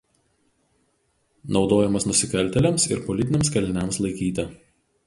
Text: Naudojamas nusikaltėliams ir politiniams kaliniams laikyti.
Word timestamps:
Naudojamas 1.57 2.09
nusikaltėliams 2.13 2.89
ir 2.97 3.07
politiniams 3.11 3.55
kaliniams 3.59 4.03
laikyti. 4.07 4.53